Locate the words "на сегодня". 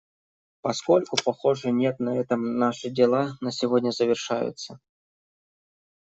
3.39-3.91